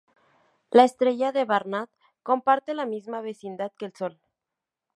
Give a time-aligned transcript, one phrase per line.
[0.71, 1.89] La estrella de Barnard
[2.23, 4.19] comparte la misma vecindad que el Sol.